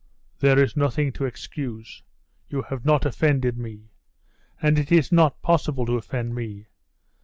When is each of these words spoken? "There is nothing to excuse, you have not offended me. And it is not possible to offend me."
"There 0.39 0.57
is 0.57 0.75
nothing 0.75 1.11
to 1.11 1.25
excuse, 1.25 2.01
you 2.49 2.63
have 2.63 2.83
not 2.83 3.05
offended 3.05 3.55
me. 3.59 3.91
And 4.59 4.79
it 4.79 4.91
is 4.91 5.11
not 5.11 5.39
possible 5.43 5.85
to 5.85 5.95
offend 5.95 6.33
me." 6.33 6.65